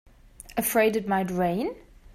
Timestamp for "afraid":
0.57-0.95